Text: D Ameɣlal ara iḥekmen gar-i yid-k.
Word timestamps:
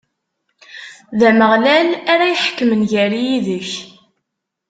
D 1.19 1.21
Ameɣlal 1.29 1.89
ara 2.13 2.25
iḥekmen 2.35 2.81
gar-i 2.91 3.21
yid-k. 3.27 3.69